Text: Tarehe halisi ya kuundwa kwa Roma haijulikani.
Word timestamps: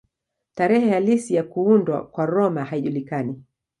Tarehe 0.55 0.89
halisi 0.89 1.35
ya 1.35 1.43
kuundwa 1.43 2.07
kwa 2.07 2.25
Roma 2.25 2.65
haijulikani. 2.65 3.43